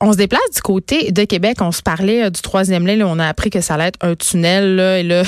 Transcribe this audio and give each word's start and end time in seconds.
on 0.00 0.12
se 0.12 0.16
déplace 0.16 0.50
du 0.54 0.60
côté 0.60 1.12
de 1.12 1.24
Québec. 1.24 1.58
On 1.60 1.72
se 1.72 1.82
parlait 1.82 2.30
du 2.30 2.40
troisième 2.40 2.86
lien. 2.86 3.00
on 3.06 3.18
a 3.18 3.26
appris 3.26 3.50
que 3.50 3.60
ça 3.60 3.74
allait 3.74 3.88
être 3.88 3.98
un 4.00 4.14
tunnel. 4.14 4.76
Là, 4.76 4.98
et 4.98 5.02
là, 5.02 5.22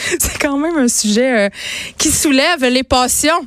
c'est 0.18 0.38
quand 0.38 0.56
même 0.58 0.76
un 0.76 0.88
sujet 0.88 1.46
euh, 1.46 1.48
qui 1.98 2.08
soulève 2.10 2.64
les 2.64 2.82
passions. 2.82 3.40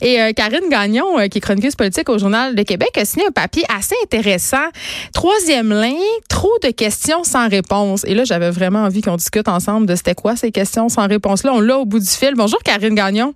Et 0.00 0.20
euh, 0.20 0.32
Karine 0.32 0.68
Gagnon, 0.70 1.18
euh, 1.18 1.28
qui 1.28 1.38
est 1.38 1.40
chroniqueuse 1.40 1.76
politique 1.76 2.08
au 2.08 2.18
Journal 2.18 2.54
de 2.54 2.62
Québec, 2.62 2.90
a 2.96 3.04
signé 3.04 3.26
un 3.26 3.30
papier 3.30 3.64
assez 3.74 3.94
intéressant. 4.02 4.68
Troisième 5.12 5.72
ligne, 5.72 5.98
trop 6.28 6.52
de 6.62 6.70
questions 6.70 7.24
sans 7.24 7.48
réponse. 7.48 8.04
Et 8.04 8.14
là, 8.14 8.24
j'avais 8.24 8.50
vraiment 8.50 8.84
envie 8.84 9.02
qu'on 9.02 9.16
discute 9.16 9.48
ensemble 9.48 9.86
de 9.86 9.94
c'était 9.94 10.14
quoi 10.14 10.36
ces 10.36 10.50
questions 10.50 10.88
sans 10.88 11.06
réponse. 11.06 11.44
Là, 11.44 11.52
on 11.54 11.60
l'a 11.60 11.78
au 11.78 11.84
bout 11.84 12.00
du 12.00 12.08
fil. 12.08 12.34
Bonjour, 12.34 12.58
Karine 12.62 12.94
Gagnon. 12.94 13.34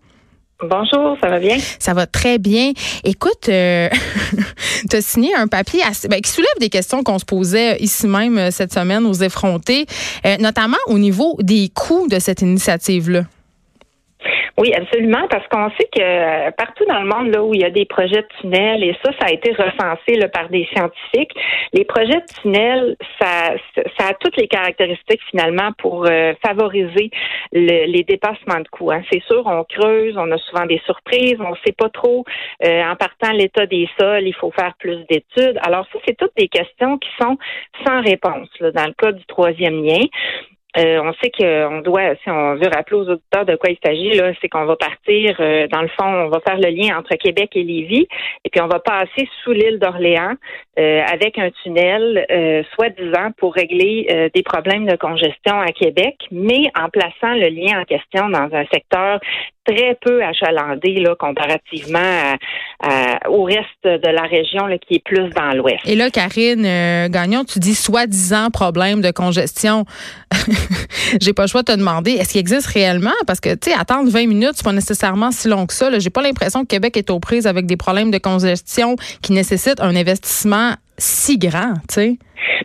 Bonjour, 0.62 1.16
ça 1.20 1.28
va 1.28 1.38
bien? 1.38 1.58
Ça 1.78 1.94
va 1.94 2.06
très 2.06 2.38
bien. 2.38 2.72
Écoute, 3.02 3.48
euh, 3.48 3.88
tu 4.90 4.96
as 4.96 5.02
signé 5.02 5.34
un 5.34 5.48
papier 5.48 5.80
ben, 6.08 6.20
qui 6.20 6.30
soulève 6.30 6.48
des 6.60 6.70
questions 6.70 7.02
qu'on 7.02 7.18
se 7.18 7.24
posait 7.24 7.76
ici 7.80 8.06
même 8.06 8.50
cette 8.50 8.72
semaine 8.72 9.04
aux 9.04 9.14
effrontés, 9.14 9.86
notamment 10.38 10.78
au 10.86 10.98
niveau 10.98 11.36
des 11.40 11.70
coûts 11.74 12.06
de 12.08 12.18
cette 12.18 12.42
initiative-là. 12.42 13.24
Oui, 14.56 14.72
absolument, 14.72 15.26
parce 15.28 15.46
qu'on 15.48 15.68
sait 15.70 15.88
que 15.92 16.00
euh, 16.00 16.50
partout 16.52 16.84
dans 16.86 17.00
le 17.00 17.08
monde, 17.08 17.34
là 17.34 17.42
où 17.42 17.54
il 17.54 17.60
y 17.60 17.64
a 17.64 17.70
des 17.70 17.86
projets 17.86 18.22
de 18.22 18.28
tunnels, 18.40 18.84
et 18.84 18.96
ça, 19.04 19.10
ça 19.18 19.26
a 19.26 19.32
été 19.32 19.50
recensé 19.50 20.14
là, 20.14 20.28
par 20.28 20.48
des 20.48 20.64
scientifiques, 20.72 21.32
les 21.72 21.84
projets 21.84 22.20
de 22.20 22.40
tunnels, 22.40 22.96
ça, 23.20 23.54
ça 23.98 24.08
a 24.10 24.14
toutes 24.14 24.36
les 24.36 24.46
caractéristiques 24.46 25.22
finalement 25.28 25.72
pour 25.78 26.06
euh, 26.06 26.34
favoriser 26.44 27.10
les 27.52 28.04
dépassements 28.04 28.60
de 28.60 28.68
coûts. 28.68 28.92
Hein. 28.92 29.02
C'est 29.10 29.22
sûr, 29.24 29.42
on 29.46 29.64
creuse, 29.64 30.16
on 30.16 30.30
a 30.30 30.38
souvent 30.38 30.66
des 30.66 30.80
surprises, 30.86 31.36
on 31.40 31.50
ne 31.50 31.56
sait 31.66 31.72
pas 31.72 31.88
trop 31.88 32.24
euh, 32.64 32.82
en 32.84 32.94
partant 32.94 33.32
l'état 33.32 33.66
des 33.66 33.88
sols, 33.98 34.26
il 34.26 34.34
faut 34.34 34.52
faire 34.52 34.74
plus 34.78 35.04
d'études. 35.10 35.58
Alors 35.62 35.86
ça, 35.92 35.98
c'est 36.06 36.16
toutes 36.16 36.36
des 36.36 36.48
questions 36.48 36.98
qui 36.98 37.08
sont 37.20 37.36
sans 37.84 38.02
réponse 38.02 38.48
là, 38.60 38.70
dans 38.70 38.86
le 38.86 38.94
cas 38.94 39.10
du 39.10 39.24
troisième 39.26 39.84
lien. 39.84 40.04
Euh, 40.76 41.00
on 41.02 41.12
sait 41.14 41.30
qu'on 41.30 41.80
doit, 41.80 42.14
si 42.16 42.30
on 42.30 42.56
veut 42.56 42.68
rappeler 42.74 42.96
aux 42.96 43.08
auditeurs 43.08 43.44
de 43.44 43.54
quoi 43.56 43.70
il 43.70 43.78
s'agit, 43.84 44.10
là, 44.18 44.32
c'est 44.40 44.48
qu'on 44.48 44.64
va 44.64 44.76
partir, 44.76 45.36
euh, 45.38 45.68
dans 45.68 45.82
le 45.82 45.88
fond, 45.88 46.04
on 46.04 46.28
va 46.28 46.40
faire 46.40 46.58
le 46.58 46.70
lien 46.70 46.98
entre 46.98 47.14
Québec 47.14 47.50
et 47.54 47.62
Lévis, 47.62 48.08
et 48.44 48.50
puis 48.50 48.60
on 48.60 48.66
va 48.66 48.80
passer 48.80 49.28
sous 49.42 49.52
l'île 49.52 49.78
d'Orléans 49.78 50.34
euh, 50.78 51.02
avec 51.12 51.38
un 51.38 51.50
tunnel, 51.62 52.26
soi-disant, 52.74 53.30
pour 53.36 53.54
régler 53.54 54.30
des 54.34 54.42
problèmes 54.42 54.86
de 54.86 54.96
congestion 54.96 55.60
à 55.60 55.72
Québec, 55.72 56.16
mais 56.30 56.70
en 56.78 56.88
plaçant 56.88 57.34
le 57.34 57.48
lien 57.48 57.80
en 57.80 57.84
question 57.84 58.28
dans 58.28 58.48
un 58.52 58.64
secteur 58.72 59.20
très 59.66 59.96
peu 60.02 60.22
achalandé 60.22 60.96
là, 60.96 61.14
comparativement 61.18 62.36
au 63.28 63.44
reste 63.44 63.84
de 63.84 64.08
la 64.08 64.22
région 64.22 64.66
là, 64.66 64.78
qui 64.78 64.96
est 64.96 65.04
plus 65.04 65.30
dans 65.30 65.52
l'ouest. 65.56 65.80
Et 65.86 65.94
là, 65.94 66.10
Karine 66.10 66.64
euh, 66.66 67.08
Gagnon, 67.08 67.44
tu 67.44 67.58
dis 67.58 67.74
soi-disant 67.74 68.50
problème 68.50 69.00
de 69.00 69.10
congestion. 69.10 69.84
J'ai 71.20 71.32
pas 71.32 71.42
le 71.42 71.48
choix 71.48 71.62
de 71.62 71.72
te 71.72 71.76
demander, 71.76 72.12
est-ce 72.12 72.32
qu'il 72.32 72.40
existe 72.40 72.66
réellement? 72.66 73.14
Parce 73.26 73.40
que, 73.40 73.54
tu 73.54 73.70
sais, 73.70 73.76
attendre 73.78 74.10
20 74.10 74.26
minutes, 74.26 74.52
c'est 74.54 74.64
pas 74.64 74.72
nécessairement 74.72 75.30
si 75.30 75.48
long 75.48 75.66
que 75.66 75.72
ça. 75.72 75.96
J'ai 75.98 76.10
pas 76.10 76.22
l'impression 76.22 76.62
que 76.62 76.68
Québec 76.68 76.96
est 76.96 77.10
aux 77.10 77.20
prises 77.20 77.46
avec 77.46 77.66
des 77.66 77.76
problèmes 77.76 78.10
de 78.10 78.18
congestion 78.18 78.96
qui 79.22 79.32
nécessitent 79.32 79.80
un 79.80 79.94
investissement 79.96 80.63
si 80.98 81.38
grand, 81.38 81.74
tu 81.88 81.94
sais? 81.94 82.18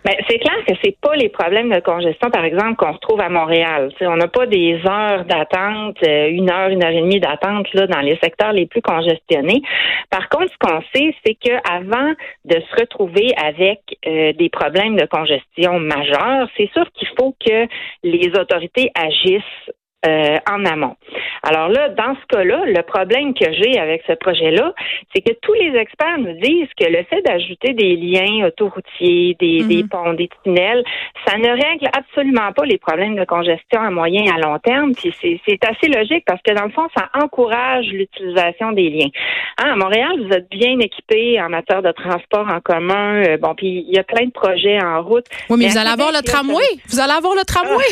Ben, 0.06 0.16
c'est 0.30 0.40
clair 0.40 0.56
que 0.68 0.74
c'est 0.84 0.98
pas 1.02 1.16
les 1.16 1.30
problèmes 1.30 1.70
de 1.70 1.80
congestion, 1.80 2.30
par 2.30 2.44
exemple, 2.44 2.76
qu'on 2.76 2.94
retrouve 2.94 3.20
à 3.22 3.30
Montréal. 3.30 3.92
on 4.02 4.16
n'a 4.16 4.28
pas 4.28 4.46
des 4.46 4.80
heures 4.86 5.26
d'attente, 5.26 5.98
euh, 6.08 6.30
une 6.30 6.50
heure, 6.50 6.70
une 6.70 6.84
heure 6.84 6.92
et 6.92 7.02
demie 7.02 7.20
d'attente 7.20 7.68
là 7.74 7.88
dans 7.88 8.00
les 8.00 8.18
secteurs 8.22 8.54
les 8.54 8.66
plus 8.66 8.82
congestionnés. 8.82 9.62
Par 10.10 10.30
contre, 10.30 10.52
ce 10.52 10.58
qu'on 10.60 10.82
sait, 10.94 11.14
c'est 11.26 11.36
que 11.36 11.54
avant 11.70 12.14
de 12.46 12.56
se 12.60 12.80
retrouver 12.80 13.34
avec 13.38 13.82
euh, 14.08 14.34
des 14.34 14.50
problèmes 14.50 14.96
de 14.96 15.06
congestion 15.06 15.80
majeurs, 15.80 16.48
c'est 16.58 16.70
sûr 16.72 16.86
qu'il 16.94 17.08
faut 17.20 17.36
que 17.46 17.68
les 18.04 18.30
autorités 18.40 18.92
agissent 18.96 19.72
euh, 20.06 20.38
en 20.50 20.64
amont. 20.66 20.96
Alors 21.44 21.70
là, 21.70 21.90
dans 21.90 22.16
ce 22.16 22.36
cas-là, 22.36 22.64
le 22.66 22.82
problème 22.84 23.34
que 23.34 23.52
j'ai 23.54 23.80
avec 23.80 24.04
ce 24.08 24.14
projet-là, 24.14 24.74
c'est 25.14 25.22
que 25.22 25.34
tous 25.42 25.54
les 25.54 25.76
experts 25.78 26.18
nous 26.18 26.34
disent 26.40 26.70
que 26.80 26.86
le 26.86 27.04
fait 27.04 27.22
d'ajouter 27.22 27.74
des 27.74 27.96
liens 27.96 28.48
autoroutiers, 28.48 29.36
des, 29.40 29.64
des 29.64 29.84
mhm. 29.84 29.90
ponts, 29.90 30.14
des 30.14 30.30
tunnels, 30.44 30.84
ça 31.26 31.38
ne 31.38 31.50
règle 31.50 31.88
absolument 31.98 32.52
pas 32.54 32.66
les 32.66 32.78
problèmes 32.78 33.16
de 33.16 33.26
congestion 33.26 33.82
à 33.82 33.90
moyen 33.90 34.24
et 34.26 34.30
à 34.30 34.38
long 34.38 34.60
terme. 34.60 34.94
Puis 34.94 35.14
c'est 35.22 35.66
assez 35.66 35.88
logique 35.88 36.24
parce 36.26 36.42
que 36.42 36.54
dans 36.54 36.66
le 36.66 36.72
fond, 36.72 36.88
ça 36.96 37.10
encourage 37.14 37.88
l'utilisation 37.88 38.72
des 38.72 38.90
liens. 38.90 39.10
Hein, 39.58 39.74
à 39.74 39.76
Montréal, 39.76 40.12
vous 40.26 40.34
êtes 40.34 40.50
bien 40.50 40.80
équipés 40.80 41.42
en 41.42 41.50
matière 41.50 41.82
de 41.82 41.92
transport 41.92 42.48
en 42.50 42.60
commun. 42.62 43.24
Euh, 43.24 43.38
bon, 43.38 43.56
puis 43.56 43.86
il 43.88 43.96
y 43.96 44.00
a 44.00 44.04
plein 44.04 44.26
de 44.26 44.32
projets 44.32 44.82
en 44.82 45.02
route. 45.02 45.26
Oui, 45.50 45.58
mais, 45.60 45.68
vous 45.68 45.78
allez 45.78 45.90
avoir 45.90 46.12
le 46.12 46.22
tramway. 46.22 46.64
Vous 46.90 47.00
allez 47.00 47.14
avoir 47.14 47.36
le 47.36 47.44
tramway. 47.44 47.86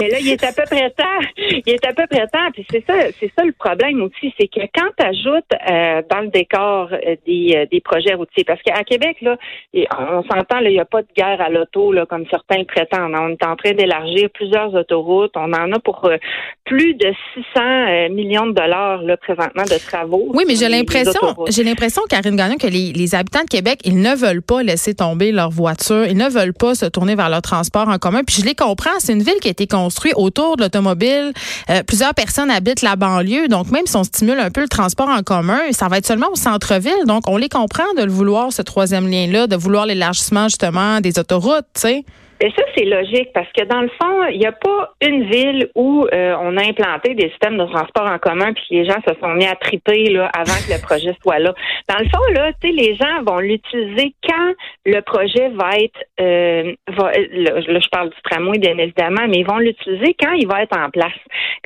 mais 0.00 0.08
là, 0.10 0.18
il 0.20 0.28
est 0.28 0.44
à 0.44 0.52
peu 0.52 0.62
près 0.64 0.90
temps. 0.90 1.04
Il 1.38 1.72
est 1.72 1.86
à 1.86 1.92
peu 1.92 2.06
près 2.08 2.26
temps. 2.28 2.50
Puis 2.52 2.66
c'est 2.74 2.84
ça, 2.86 2.94
c'est 3.20 3.30
ça 3.36 3.44
le 3.44 3.52
problème 3.52 4.02
aussi, 4.02 4.34
c'est 4.38 4.48
que 4.48 4.60
quand 4.74 4.88
tu 4.98 5.06
ajoutes 5.06 5.44
euh, 5.52 6.02
dans 6.10 6.20
le 6.20 6.28
décor 6.28 6.88
euh, 6.92 7.14
des, 7.24 7.52
euh, 7.54 7.66
des 7.70 7.80
projets 7.80 8.14
routiers, 8.14 8.44
parce 8.44 8.60
qu'à 8.62 8.82
Québec, 8.82 9.18
là, 9.20 9.36
on 9.98 10.22
s'entend, 10.24 10.58
il 10.60 10.70
n'y 10.70 10.80
a 10.80 10.84
pas 10.84 11.02
de 11.02 11.08
guerre 11.16 11.40
à 11.40 11.50
l'auto, 11.50 11.92
là, 11.92 12.04
comme 12.06 12.24
certains 12.30 12.58
le 12.58 12.64
prétendent. 12.64 13.14
On 13.14 13.28
est 13.28 13.46
en 13.46 13.54
train 13.54 13.72
d'élargir 13.72 14.28
plusieurs 14.30 14.74
autoroutes. 14.74 15.32
On 15.36 15.52
en 15.52 15.72
a 15.72 15.78
pour 15.78 16.08
plus 16.64 16.94
de 16.94 17.12
600 17.54 18.10
millions 18.10 18.46
de 18.46 18.52
dollars 18.52 19.02
là, 19.02 19.16
présentement 19.16 19.62
de 19.62 19.78
travaux. 19.86 20.30
Oui, 20.34 20.44
mais 20.46 20.56
j'ai 20.56 20.68
l'impression, 20.68 21.20
j'ai 21.48 21.62
l'impression, 21.62 22.02
Karine 22.08 22.36
Gagnon, 22.36 22.56
que 22.56 22.66
les, 22.66 22.92
les 22.92 23.14
habitants 23.14 23.44
de 23.44 23.48
Québec, 23.48 23.80
ils 23.84 24.00
ne 24.00 24.14
veulent 24.14 24.42
pas 24.42 24.62
laisser 24.62 24.94
tomber 24.94 25.30
leur 25.30 25.50
voiture. 25.50 26.06
Ils 26.06 26.16
ne 26.16 26.28
veulent 26.28 26.54
pas 26.54 26.74
se 26.74 26.86
tourner 26.86 27.14
vers 27.14 27.28
leur 27.28 27.42
transport 27.42 27.88
en 27.88 27.98
commun. 27.98 28.22
Puis 28.24 28.36
je 28.40 28.46
les 28.46 28.54
comprends. 28.54 28.98
C'est 28.98 29.12
une 29.12 29.22
ville 29.22 29.38
qui 29.40 29.48
a 29.48 29.52
été 29.52 29.66
construite 29.66 30.14
autour 30.16 30.56
de 30.56 30.62
l'automobile. 30.62 31.32
plusieurs 31.86 32.14
personnes 32.14 32.50
habitent 32.50 32.63
la 32.82 32.96
banlieue. 32.96 33.48
Donc, 33.48 33.70
même 33.70 33.86
si 33.86 33.96
on 33.96 34.04
stimule 34.04 34.38
un 34.38 34.50
peu 34.50 34.60
le 34.60 34.68
transport 34.68 35.08
en 35.08 35.22
commun, 35.22 35.60
ça 35.72 35.88
va 35.88 35.98
être 35.98 36.06
seulement 36.06 36.30
au 36.32 36.36
centre-ville. 36.36 37.04
Donc, 37.06 37.28
on 37.28 37.36
les 37.36 37.48
comprend 37.48 37.84
de 37.96 38.02
le 38.02 38.10
vouloir, 38.10 38.52
ce 38.52 38.62
troisième 38.62 39.08
lien-là, 39.08 39.46
de 39.46 39.56
vouloir 39.56 39.86
l'élargissement, 39.86 40.48
justement, 40.48 41.00
des 41.00 41.18
autoroutes, 41.18 41.66
tu. 41.80 42.04
Et 42.40 42.50
ça, 42.50 42.62
c'est 42.76 42.84
logique 42.84 43.30
parce 43.32 43.50
que 43.56 43.64
dans 43.64 43.80
le 43.80 43.88
fond, 43.88 44.26
il 44.30 44.38
n'y 44.38 44.46
a 44.46 44.52
pas 44.52 44.94
une 45.00 45.24
ville 45.30 45.68
où 45.74 46.06
euh, 46.12 46.36
on 46.40 46.56
a 46.56 46.62
implanté 46.62 47.14
des 47.14 47.28
systèmes 47.30 47.56
de 47.56 47.64
transport 47.64 48.06
en 48.06 48.18
commun 48.18 48.52
puis 48.52 48.64
les 48.70 48.84
gens 48.84 48.98
se 49.06 49.14
sont 49.20 49.34
mis 49.34 49.46
à 49.46 49.54
triper 49.54 50.10
là, 50.10 50.30
avant 50.36 50.54
que 50.54 50.72
le 50.72 50.82
projet 50.82 51.14
soit 51.22 51.38
là. 51.38 51.54
Dans 51.88 51.98
le 51.98 52.06
fond, 52.06 52.32
là, 52.32 52.52
tu 52.60 52.68
sais, 52.68 52.74
les 52.74 52.96
gens 52.96 53.22
vont 53.24 53.38
l'utiliser 53.38 54.14
quand 54.28 54.52
le 54.84 55.00
projet 55.00 55.48
va 55.50 55.70
être 55.78 56.00
euh, 56.20 56.74
va, 56.88 57.12
là, 57.12 57.60
je 57.80 57.88
parle 57.88 58.10
du 58.10 58.16
tramway, 58.28 58.58
bien 58.58 58.78
évidemment, 58.78 59.26
mais 59.28 59.38
ils 59.38 59.46
vont 59.46 59.58
l'utiliser 59.58 60.14
quand 60.18 60.32
il 60.32 60.46
va 60.46 60.62
être 60.62 60.76
en 60.76 60.90
place. 60.90 61.12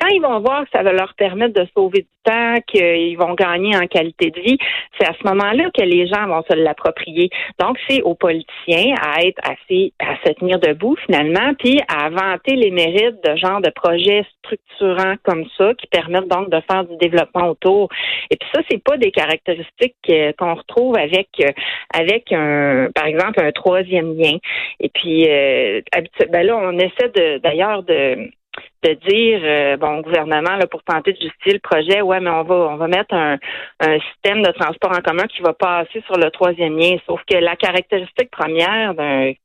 Quand 0.00 0.08
ils 0.08 0.20
vont 0.20 0.40
voir 0.40 0.64
que 0.64 0.70
ça 0.72 0.82
va 0.82 0.92
leur 0.92 1.14
permettre 1.14 1.54
de 1.54 1.66
sauver 1.74 2.00
du 2.00 2.08
temps, 2.24 2.56
qu'ils 2.66 3.16
vont 3.16 3.34
gagner 3.34 3.76
en 3.76 3.86
qualité 3.86 4.30
de 4.30 4.40
vie, 4.40 4.58
c'est 4.98 5.06
à 5.06 5.12
ce 5.14 5.26
moment-là 5.28 5.70
que 5.76 5.82
les 5.82 6.06
gens 6.06 6.26
vont 6.26 6.42
se 6.48 6.54
l'approprier. 6.54 7.30
Donc, 7.58 7.78
c'est 7.88 8.02
aux 8.02 8.14
politiciens 8.14 8.94
à 9.00 9.22
être 9.22 9.40
assez, 9.42 9.92
à 9.98 10.16
se 10.24 10.32
tenir 10.34 10.57
debout 10.58 10.96
finalement, 11.06 11.54
puis 11.58 11.80
à 11.88 12.10
vanter 12.10 12.56
les 12.56 12.70
mérites 12.70 13.22
de 13.24 13.36
genre 13.36 13.60
de 13.60 13.70
projets 13.70 14.24
structurants 14.38 15.16
comme 15.22 15.44
ça 15.56 15.74
qui 15.74 15.86
permettent 15.86 16.28
donc 16.28 16.50
de 16.50 16.60
faire 16.70 16.84
du 16.84 16.96
développement 16.96 17.48
autour. 17.48 17.88
Et 18.30 18.36
puis 18.36 18.48
ça, 18.54 18.60
c'est 18.70 18.82
pas 18.82 18.96
des 18.96 19.10
caractéristiques 19.10 19.94
qu'on 20.38 20.54
retrouve 20.54 20.96
avec 20.96 21.28
euh, 21.40 21.50
avec 21.94 22.32
un, 22.32 22.88
par 22.94 23.06
exemple, 23.06 23.42
un 23.42 23.52
troisième 23.52 24.16
lien. 24.16 24.38
Et 24.80 24.88
puis, 24.88 25.28
euh, 25.28 25.80
ben 26.30 26.46
là, 26.46 26.56
on 26.56 26.78
essaie 26.78 27.08
de 27.14 27.38
d'ailleurs 27.38 27.82
de 27.82 28.30
de 28.84 28.92
dire 29.08 29.40
euh, 29.42 29.76
bon 29.76 30.00
gouvernement 30.00 30.56
là, 30.56 30.66
pour 30.66 30.82
tenter 30.84 31.12
de 31.12 31.18
justifier 31.20 31.54
le 31.54 31.58
projet, 31.58 32.00
ouais, 32.00 32.20
mais 32.20 32.30
on 32.30 32.44
va 32.44 32.54
on 32.54 32.76
va 32.76 32.86
mettre 32.86 33.14
un, 33.14 33.36
un 33.80 33.98
système 34.00 34.42
de 34.42 34.52
transport 34.52 34.92
en 34.96 35.00
commun 35.00 35.26
qui 35.26 35.42
va 35.42 35.52
passer 35.52 36.02
sur 36.06 36.16
le 36.16 36.30
troisième 36.30 36.76
lien. 36.76 36.96
Sauf 37.06 37.20
que 37.28 37.36
la 37.36 37.56
caractéristique 37.56 38.30
première 38.30 38.94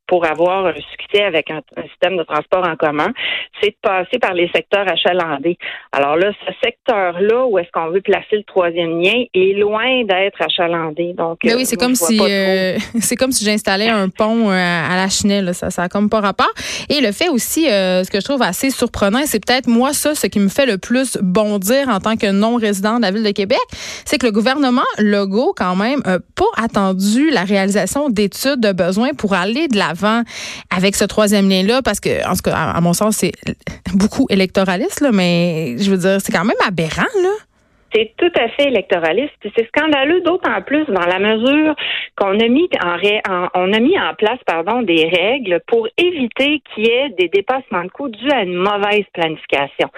pour 0.06 0.26
avoir 0.26 0.66
un 0.66 0.74
succès 0.74 1.24
avec 1.24 1.50
un, 1.50 1.62
système 1.88 2.16
de 2.16 2.22
transport 2.22 2.66
en 2.66 2.76
commun, 2.76 3.12
c'est 3.60 3.70
de 3.70 3.76
passer 3.82 4.18
par 4.18 4.34
les 4.34 4.50
secteurs 4.54 4.86
achalandés. 4.88 5.56
Alors 5.92 6.16
là, 6.16 6.30
ce 6.46 6.52
secteur-là, 6.62 7.46
où 7.46 7.58
est-ce 7.58 7.70
qu'on 7.72 7.90
veut 7.90 8.00
placer 8.00 8.36
le 8.36 8.44
troisième 8.44 9.00
lien, 9.00 9.24
est 9.34 9.58
loin 9.58 10.04
d'être 10.04 10.40
achalandé. 10.40 11.14
Donc, 11.14 11.38
mais 11.44 11.54
oui, 11.54 11.62
euh, 11.62 11.64
c'est 11.64 11.76
comme, 11.76 11.94
si, 11.94 12.18
euh, 12.20 12.76
c'est 13.00 13.16
comme 13.16 13.32
si 13.32 13.44
j'installais 13.44 13.88
un 13.88 14.08
pont 14.08 14.50
à 14.50 14.96
la 14.96 15.08
chenille. 15.08 15.54
Ça, 15.54 15.70
ça 15.70 15.84
a 15.84 15.88
comme 15.88 16.10
pas 16.10 16.20
rapport. 16.20 16.52
Et 16.88 17.00
le 17.00 17.12
fait 17.12 17.28
aussi, 17.28 17.64
ce 17.64 18.10
que 18.10 18.20
je 18.20 18.24
trouve 18.24 18.42
assez 18.42 18.70
surprenant, 18.70 19.22
c'est 19.24 19.44
peut-être 19.44 19.68
moi 19.68 19.92
ça, 19.92 20.14
ce 20.14 20.26
qui 20.26 20.40
me 20.40 20.48
fait 20.48 20.66
le 20.66 20.78
plus 20.78 21.18
bondir 21.20 21.88
en 21.88 22.00
tant 22.00 22.16
que 22.16 22.30
non-résident 22.30 22.96
de 22.96 23.02
la 23.02 23.10
ville 23.10 23.22
de 23.22 23.30
Québec, 23.30 23.58
c'est 24.04 24.18
que 24.18 24.26
le 24.26 24.32
gouvernement 24.32 24.82
Legault, 24.98 25.54
quand 25.56 25.76
même, 25.76 26.00
n'a 26.04 26.18
pas 26.18 26.62
attendu 26.62 27.30
la 27.30 27.44
réalisation 27.44 28.08
d'études 28.10 28.60
de 28.60 28.72
besoins 28.72 29.14
pour 29.14 29.34
aller 29.34 29.68
de 29.68 29.76
l'avant 29.76 29.94
avec 30.70 30.96
ce 30.96 31.04
troisième 31.04 31.48
lien-là, 31.48 31.82
parce 31.82 32.00
que, 32.00 32.26
en 32.28 32.34
tout 32.34 32.42
cas, 32.42 32.54
à, 32.54 32.80
mon 32.80 32.92
sens, 32.92 33.16
c'est 33.16 33.32
beaucoup 33.92 34.26
électoraliste, 34.30 35.00
là, 35.00 35.10
mais 35.12 35.76
je 35.78 35.90
veux 35.90 35.98
dire, 35.98 36.18
c'est 36.24 36.32
quand 36.32 36.44
même 36.44 36.56
aberrant, 36.66 37.02
là. 37.22 37.30
C'est 37.94 38.12
tout 38.16 38.32
à 38.38 38.48
fait 38.48 38.68
électoraliste. 38.68 39.34
C'est 39.56 39.68
scandaleux 39.68 40.20
d'autant 40.22 40.60
plus 40.62 40.84
dans 40.86 41.06
la 41.06 41.18
mesure 41.18 41.74
qu'on 42.16 42.38
a 42.38 42.48
mis 42.48 42.68
en, 42.82 43.48
on 43.54 43.72
a 43.72 43.80
mis 43.80 43.98
en 43.98 44.14
place 44.14 44.38
pardon 44.46 44.82
des 44.82 45.08
règles 45.08 45.60
pour 45.66 45.86
éviter 45.96 46.60
qu'il 46.74 46.86
y 46.86 46.90
ait 46.90 47.10
des 47.10 47.28
dépassements 47.28 47.84
de 47.84 47.90
coûts 47.90 48.08
dus 48.08 48.30
à 48.30 48.42
une 48.42 48.54
mauvaise 48.54 49.04
planification. 49.12 49.88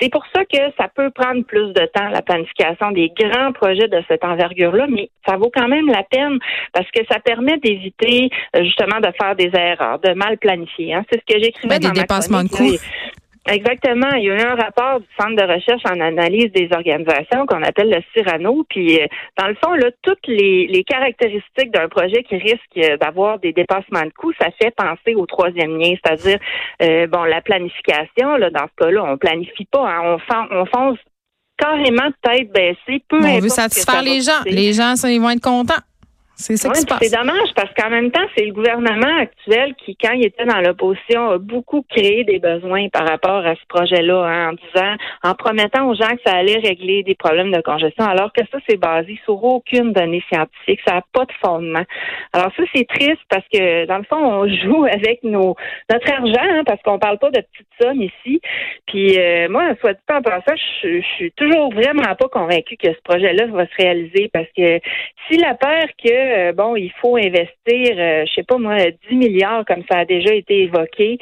C'est 0.00 0.10
pour 0.10 0.24
ça 0.34 0.44
que 0.44 0.58
ça 0.78 0.88
peut 0.94 1.10
prendre 1.10 1.44
plus 1.44 1.72
de 1.72 1.86
temps 1.94 2.08
la 2.08 2.22
planification 2.22 2.90
des 2.92 3.12
grands 3.18 3.52
projets 3.52 3.88
de 3.88 4.02
cette 4.08 4.24
envergure-là, 4.24 4.86
mais 4.88 5.10
ça 5.28 5.36
vaut 5.36 5.50
quand 5.54 5.68
même 5.68 5.86
la 5.88 6.02
peine 6.04 6.38
parce 6.72 6.90
que 6.90 7.04
ça 7.10 7.20
permet 7.20 7.58
d'éviter 7.58 8.30
euh, 8.56 8.64
justement 8.64 9.00
de 9.00 9.12
faire 9.20 9.36
des 9.36 9.50
erreurs, 9.54 9.98
de 10.00 10.12
mal 10.14 10.38
planifier. 10.38 10.94
Hein. 10.94 11.04
C'est 11.10 11.20
ce 11.20 11.34
que 11.34 11.42
j'écrivais 11.42 11.78
dans 11.78 11.90
des 11.90 12.00
dépassements 12.00 12.42
de 12.42 12.48
coûts. 12.48 12.76
Exactement. 13.48 14.10
Il 14.14 14.24
y 14.24 14.30
a 14.30 14.34
eu 14.36 14.40
un 14.40 14.54
rapport 14.54 15.00
du 15.00 15.06
Centre 15.18 15.34
de 15.34 15.52
recherche 15.52 15.82
en 15.84 15.98
analyse 16.00 16.52
des 16.52 16.68
organisations 16.70 17.44
qu'on 17.46 17.62
appelle 17.62 17.90
le 17.90 18.00
Cyrano. 18.14 18.64
Puis, 18.68 19.00
euh, 19.00 19.06
dans 19.36 19.48
le 19.48 19.56
fond, 19.62 19.72
là, 19.72 19.90
toutes 20.02 20.26
les, 20.28 20.68
les 20.68 20.84
caractéristiques 20.84 21.72
d'un 21.72 21.88
projet 21.88 22.22
qui 22.22 22.36
risque 22.36 22.76
euh, 22.76 22.96
d'avoir 22.98 23.40
des 23.40 23.52
dépassements 23.52 24.04
de 24.04 24.12
coûts, 24.16 24.32
ça 24.40 24.50
fait 24.60 24.72
penser 24.76 25.16
au 25.16 25.26
troisième 25.26 25.76
lien, 25.76 25.94
c'est-à-dire, 26.04 26.38
euh, 26.82 27.08
bon, 27.08 27.24
la 27.24 27.40
planification. 27.40 28.36
Là, 28.36 28.50
dans 28.50 28.66
ce 28.66 28.84
cas-là, 28.84 29.04
on 29.04 29.18
planifie 29.18 29.64
pas. 29.64 29.88
Hein, 29.88 30.18
on, 30.30 30.58
on 30.60 30.66
fonce 30.66 30.98
carrément 31.58 32.10
tête 32.22 32.52
baissée. 32.52 33.02
Peu 33.08 33.18
on 33.24 33.38
veut 33.40 33.48
satisfaire 33.48 34.02
les 34.02 34.20
gens. 34.20 34.42
Les 34.46 34.72
gens, 34.72 34.94
ça, 34.94 35.10
ils 35.10 35.20
vont 35.20 35.30
être 35.30 35.42
contents. 35.42 35.82
C'est 36.42 36.56
ça 36.56 36.72
C'est 36.74 37.16
dommage 37.16 37.54
parce 37.54 37.72
qu'en 37.74 37.88
même 37.88 38.10
temps, 38.10 38.26
c'est 38.36 38.44
le 38.44 38.52
gouvernement 38.52 39.16
actuel 39.18 39.74
qui, 39.76 39.96
quand 39.96 40.12
il 40.12 40.26
était 40.26 40.44
dans 40.44 40.60
l'opposition, 40.60 41.30
a 41.30 41.38
beaucoup 41.38 41.84
créé 41.88 42.24
des 42.24 42.40
besoins 42.40 42.88
par 42.88 43.06
rapport 43.06 43.46
à 43.46 43.54
ce 43.54 43.64
projet-là, 43.68 44.24
hein, 44.24 44.50
en 44.50 44.52
disant, 44.52 44.96
en 45.22 45.34
promettant 45.34 45.88
aux 45.88 45.94
gens 45.94 46.10
que 46.10 46.22
ça 46.26 46.34
allait 46.34 46.58
régler 46.58 47.04
des 47.04 47.14
problèmes 47.14 47.52
de 47.52 47.60
congestion, 47.60 48.04
alors 48.04 48.32
que 48.32 48.42
ça, 48.50 48.58
c'est 48.68 48.76
basé 48.76 49.18
sur 49.24 49.42
aucune 49.42 49.92
donnée 49.92 50.22
scientifique. 50.28 50.80
Ça 50.84 50.94
n'a 50.94 51.02
pas 51.12 51.24
de 51.24 51.32
fondement. 51.40 51.84
Alors 52.32 52.50
ça, 52.56 52.62
c'est 52.74 52.86
triste 52.88 53.22
parce 53.28 53.44
que, 53.52 53.86
dans 53.86 53.98
le 53.98 54.04
fond, 54.04 54.16
on 54.16 54.48
joue 54.64 54.84
avec 54.84 55.22
nos 55.22 55.54
notre 55.90 56.12
argent, 56.12 56.40
hein, 56.42 56.62
parce 56.66 56.82
qu'on 56.82 56.98
parle 56.98 57.18
pas 57.18 57.30
de 57.30 57.40
petites 57.40 57.66
sommes 57.80 58.02
ici. 58.02 58.40
Puis 58.86 59.18
euh, 59.18 59.48
moi, 59.48 59.74
soit 59.80 59.92
dit 59.92 60.00
en 60.10 60.22
passant, 60.22 60.56
je, 60.82 61.00
je 61.00 61.06
suis 61.16 61.32
toujours 61.32 61.72
vraiment 61.72 62.14
pas 62.18 62.28
convaincue 62.28 62.76
que 62.76 62.88
ce 62.88 63.00
projet-là 63.04 63.46
va 63.46 63.66
se 63.66 63.82
réaliser 63.82 64.30
parce 64.32 64.48
que 64.56 64.80
si 65.28 65.38
la 65.38 65.54
peur 65.54 65.84
que 66.02 66.31
euh, 66.32 66.52
bon, 66.52 66.76
il 66.76 66.92
faut 67.00 67.16
investir, 67.16 67.48
euh, 67.68 68.24
je 68.26 68.32
sais 68.34 68.42
pas 68.42 68.58
moi, 68.58 68.76
10 69.10 69.16
milliards 69.16 69.64
comme 69.66 69.82
ça 69.90 69.98
a 69.98 70.04
déjà 70.04 70.34
été 70.34 70.62
évoqué. 70.62 71.18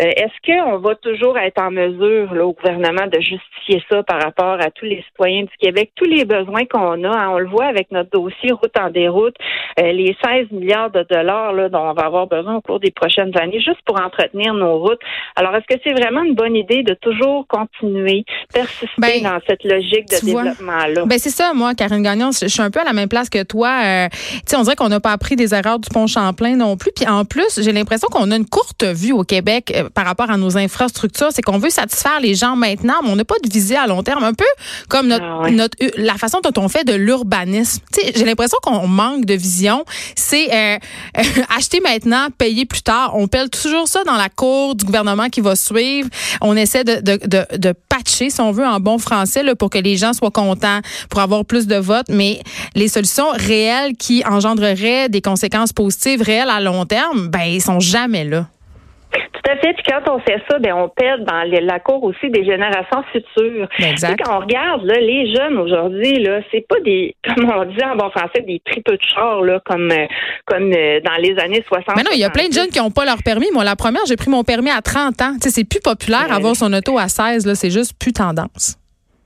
Euh, 0.00 0.06
est-ce 0.06 0.34
qu'on 0.46 0.78
va 0.78 0.94
toujours 0.96 1.38
être 1.38 1.60
en 1.60 1.70
mesure, 1.70 2.32
là, 2.34 2.46
au 2.46 2.52
gouvernement, 2.52 3.06
de 3.06 3.20
justifier 3.20 3.82
ça 3.90 4.02
par 4.02 4.22
rapport 4.22 4.60
à 4.60 4.70
tous 4.70 4.84
les 4.84 5.02
citoyens 5.08 5.42
du 5.42 5.56
Québec, 5.60 5.92
tous 5.96 6.04
les 6.04 6.24
besoins 6.24 6.64
qu'on 6.66 7.04
a, 7.04 7.08
hein? 7.08 7.28
on 7.30 7.38
le 7.38 7.48
voit 7.48 7.66
avec 7.66 7.90
notre 7.90 8.10
dossier 8.10 8.52
route 8.52 8.76
en 8.78 8.90
déroute, 8.90 9.36
les 9.78 10.16
16 10.24 10.50
milliards 10.50 10.90
de 10.90 11.04
dollars 11.08 11.52
là, 11.52 11.68
dont 11.68 11.90
on 11.90 11.92
va 11.94 12.02
avoir 12.02 12.26
besoin 12.26 12.56
au 12.56 12.60
cours 12.60 12.80
des 12.80 12.90
prochaines 12.90 13.36
années, 13.38 13.60
juste 13.60 13.80
pour 13.84 14.00
entretenir 14.00 14.54
nos 14.54 14.78
routes. 14.78 15.00
Alors, 15.36 15.54
est-ce 15.56 15.74
que 15.74 15.80
c'est 15.84 15.92
vraiment 15.92 16.22
une 16.22 16.34
bonne 16.34 16.56
idée 16.56 16.82
de 16.82 16.94
toujours 16.94 17.46
continuer, 17.48 18.24
persister 18.52 18.88
ben, 18.98 19.22
dans 19.22 19.38
cette 19.46 19.64
logique 19.64 20.08
de 20.08 20.24
développement-là? 20.24 21.04
Ben 21.06 21.18
c'est 21.18 21.30
ça, 21.30 21.52
moi, 21.54 21.74
Karine 21.74 22.02
Gagnon, 22.02 22.30
je 22.32 22.46
suis 22.46 22.62
un 22.62 22.70
peu 22.70 22.80
à 22.80 22.84
la 22.84 22.92
même 22.92 23.08
place 23.08 23.28
que 23.28 23.42
toi 23.42 24.08
on 24.56 24.62
dirait 24.62 24.76
qu'on 24.76 24.88
n'a 24.88 25.00
pas 25.00 25.12
appris 25.12 25.36
des 25.36 25.54
erreurs 25.54 25.78
du 25.78 25.88
pont 25.88 26.06
Champlain 26.06 26.56
non 26.56 26.76
plus. 26.76 26.90
Puis 26.94 27.06
en 27.06 27.24
plus, 27.24 27.58
j'ai 27.58 27.72
l'impression 27.72 28.08
qu'on 28.10 28.30
a 28.30 28.36
une 28.36 28.46
courte 28.46 28.84
vue 28.84 29.12
au 29.12 29.24
Québec 29.24 29.72
euh, 29.74 29.88
par 29.88 30.04
rapport 30.04 30.30
à 30.30 30.36
nos 30.36 30.56
infrastructures. 30.56 31.28
C'est 31.32 31.42
qu'on 31.42 31.58
veut 31.58 31.70
satisfaire 31.70 32.20
les 32.20 32.34
gens 32.34 32.56
maintenant, 32.56 32.94
mais 33.02 33.10
on 33.10 33.16
n'a 33.16 33.24
pas 33.24 33.36
de 33.42 33.48
visée 33.48 33.76
à 33.76 33.86
long 33.86 34.02
terme. 34.02 34.24
Un 34.24 34.34
peu 34.34 34.44
comme 34.88 35.08
notre, 35.08 35.24
ah 35.24 35.50
notre 35.50 35.76
la 35.96 36.14
façon 36.14 36.40
dont 36.42 36.62
on 36.62 36.68
fait 36.68 36.84
de 36.84 36.94
l'urbanisme. 36.94 37.82
J'ai 38.14 38.24
l'impression 38.24 38.58
qu'on 38.62 38.86
manque 38.86 39.24
de 39.24 39.34
vision. 39.34 39.84
C'est 40.16 40.52
euh, 40.52 40.78
acheter 41.56 41.80
maintenant, 41.80 42.28
payer 42.36 42.66
plus 42.66 42.82
tard. 42.82 43.12
On 43.14 43.28
pèle 43.28 43.50
toujours 43.50 43.88
ça 43.88 44.04
dans 44.04 44.16
la 44.16 44.28
cour 44.28 44.74
du 44.74 44.84
gouvernement 44.84 45.28
qui 45.28 45.40
va 45.40 45.56
suivre. 45.56 46.08
On 46.40 46.56
essaie 46.56 46.84
de, 46.84 46.96
de, 47.00 47.18
de, 47.26 47.58
de 47.58 47.74
patcher, 47.88 48.30
si 48.30 48.40
on 48.40 48.52
veut, 48.52 48.66
en 48.66 48.80
bon 48.80 48.98
français, 48.98 49.42
là, 49.42 49.54
pour 49.54 49.70
que 49.70 49.78
les 49.78 49.96
gens 49.96 50.12
soient 50.12 50.30
contents, 50.30 50.80
pour 51.08 51.20
avoir 51.20 51.44
plus 51.44 51.66
de 51.66 51.76
votes. 51.76 52.08
Mais 52.08 52.40
les 52.74 52.88
solutions 52.88 53.30
réelles 53.32 53.96
qui 53.96 54.24
en 54.24 54.31
engendrerait 54.32 55.08
des 55.08 55.20
conséquences 55.20 55.72
positives 55.72 56.22
réelles 56.22 56.50
à 56.50 56.60
long 56.60 56.84
terme, 56.84 57.28
ben 57.28 57.42
ils 57.42 57.60
sont 57.60 57.80
jamais 57.80 58.24
là. 58.24 58.46
Tout 59.12 59.50
à 59.50 59.56
fait. 59.56 59.74
Puis 59.74 59.84
quand 59.88 60.10
on 60.10 60.18
fait 60.20 60.40
ça, 60.50 60.58
ben 60.58 60.72
on 60.72 60.88
pète 60.88 61.24
dans 61.24 61.42
la 61.44 61.80
cour 61.80 62.02
aussi 62.04 62.30
des 62.30 62.44
générations 62.44 63.02
futures. 63.12 63.68
Ben, 63.78 63.90
exact. 63.90 64.20
quand 64.22 64.36
on 64.36 64.40
regarde 64.40 64.84
là, 64.84 64.94
les 65.00 65.34
jeunes 65.34 65.58
aujourd'hui, 65.58 66.22
là, 66.22 66.40
c'est 66.50 66.66
pas 66.66 66.80
des, 66.80 67.14
comme 67.24 67.50
on 67.50 67.64
dit 67.64 67.84
en 67.84 67.96
bon 67.96 68.10
français, 68.10 68.42
des 68.46 68.60
tripes 68.64 68.86
de 68.86 68.98
chars 69.14 69.42
là, 69.42 69.60
comme 69.64 69.90
euh, 69.90 70.06
comme 70.46 70.72
euh, 70.72 71.00
dans 71.00 71.16
les 71.20 71.38
années 71.38 71.64
60. 71.66 71.96
Mais 71.96 72.02
non, 72.02 72.10
il 72.14 72.20
y 72.20 72.24
a 72.24 72.30
plein 72.30 72.48
de 72.48 72.52
jeunes 72.52 72.68
qui 72.68 72.78
n'ont 72.78 72.90
pas 72.90 73.04
leur 73.04 73.22
permis. 73.22 73.48
Moi, 73.52 73.64
la 73.64 73.76
première, 73.76 74.02
j'ai 74.06 74.16
pris 74.16 74.30
mon 74.30 74.44
permis 74.44 74.70
à 74.70 74.80
30 74.80 75.20
ans. 75.22 75.32
Tu 75.34 75.48
sais, 75.48 75.50
c'est 75.50 75.64
plus 75.64 75.80
populaire 75.80 76.28
ben 76.28 76.36
avoir 76.36 76.56
son 76.56 76.72
auto 76.72 76.98
à 76.98 77.08
16. 77.08 77.46
Là, 77.46 77.54
c'est 77.54 77.70
juste 77.70 77.98
plus 77.98 78.12
tendance. 78.12 78.76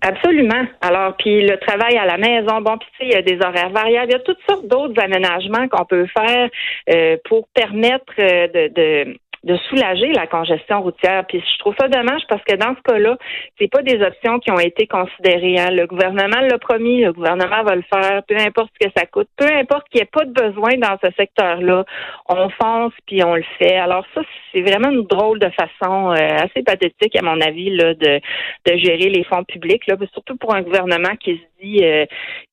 Absolument. 0.06 0.64
Alors, 0.82 1.16
puis 1.16 1.44
le 1.44 1.56
travail 1.56 1.98
à 1.98 2.06
la 2.06 2.16
maison, 2.16 2.60
bon, 2.60 2.78
puis 2.78 3.08
il 3.08 3.08
y 3.08 3.16
a 3.16 3.22
des 3.22 3.40
horaires 3.44 3.70
variables, 3.70 4.06
il 4.10 4.12
y 4.12 4.14
a 4.14 4.20
toutes 4.20 4.38
sortes 4.48 4.68
d'autres 4.68 5.02
aménagements 5.02 5.66
qu'on 5.66 5.84
peut 5.84 6.06
faire 6.16 6.48
euh, 6.90 7.16
pour 7.24 7.48
permettre 7.48 8.12
euh, 8.20 8.46
de, 8.46 8.68
de 8.72 9.18
de 9.46 9.56
soulager 9.68 10.12
la 10.12 10.26
congestion 10.26 10.82
routière. 10.82 11.24
Puis 11.26 11.40
je 11.40 11.58
trouve 11.60 11.74
ça 11.78 11.86
dommage 11.86 12.22
parce 12.28 12.42
que 12.42 12.56
dans 12.56 12.74
ce 12.74 12.82
cas-là, 12.82 13.16
c'est 13.58 13.70
pas 13.70 13.82
des 13.82 14.02
options 14.02 14.40
qui 14.40 14.50
ont 14.50 14.58
été 14.58 14.88
considérées. 14.88 15.58
Hein. 15.58 15.70
Le 15.70 15.86
gouvernement 15.86 16.40
l'a 16.40 16.58
promis, 16.58 17.02
le 17.02 17.12
gouvernement 17.12 17.62
va 17.62 17.76
le 17.76 17.82
faire, 17.82 18.22
peu 18.24 18.36
importe 18.36 18.70
ce 18.74 18.86
que 18.86 18.92
ça 18.96 19.06
coûte, 19.06 19.28
peu 19.36 19.46
importe 19.46 19.88
qu'il 19.88 20.00
n'y 20.00 20.02
ait 20.02 20.10
pas 20.12 20.24
de 20.24 20.32
besoin 20.32 20.76
dans 20.78 20.98
ce 21.02 21.10
secteur-là, 21.16 21.84
on 22.28 22.48
fonce 22.50 22.92
puis 23.06 23.22
on 23.22 23.36
le 23.36 23.44
fait. 23.58 23.76
Alors 23.76 24.04
ça, 24.14 24.22
c'est 24.52 24.62
vraiment 24.62 24.90
une 24.90 25.04
drôle 25.04 25.38
de 25.38 25.50
façon 25.50 26.10
euh, 26.10 26.16
assez 26.16 26.62
pathétique 26.64 27.16
à 27.16 27.22
mon 27.22 27.40
avis 27.40 27.70
là, 27.70 27.94
de, 27.94 28.20
de 28.66 28.76
gérer 28.78 29.10
les 29.10 29.22
fonds 29.24 29.44
publics, 29.44 29.86
là, 29.86 29.94
surtout 30.12 30.36
pour 30.36 30.56
un 30.56 30.62
gouvernement 30.62 31.14
qui 31.20 31.36
se 31.36 31.55
dit 31.62 31.82
euh, 31.82 32.04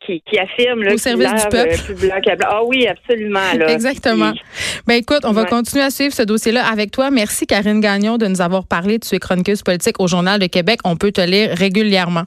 qui, 0.05 0.21
qui 0.21 0.37
affirme 0.37 0.83
là, 0.83 0.93
au 0.93 0.97
service 0.97 1.29
du 1.29 1.49
peuple. 1.49 1.75
Euh, 2.03 2.35
ah 2.45 2.63
oui, 2.65 2.87
absolument. 2.87 3.53
Là. 3.57 3.71
Exactement. 3.71 4.33
Ben 4.87 4.95
écoute, 4.95 5.21
on 5.23 5.31
va 5.31 5.45
continuer 5.45 5.83
à 5.83 5.89
suivre 5.89 6.13
ce 6.13 6.23
dossier-là 6.23 6.65
avec 6.65 6.91
toi. 6.91 7.11
Merci 7.11 7.45
Karine 7.47 7.79
Gagnon 7.79 8.17
de 8.17 8.27
nous 8.27 8.41
avoir 8.41 8.65
parlé. 8.65 8.99
Tu 8.99 9.15
es 9.15 9.19
chroniqueuse 9.19 9.63
politique 9.63 9.99
au 9.99 10.07
Journal 10.07 10.39
de 10.39 10.47
Québec. 10.47 10.79
On 10.83 10.95
peut 10.95 11.11
te 11.11 11.21
lire 11.21 11.55
régulièrement. 11.55 12.23